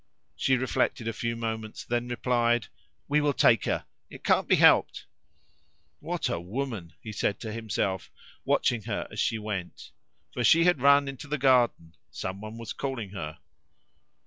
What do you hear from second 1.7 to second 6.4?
then replied "We will take her! It can't be helped!" "What a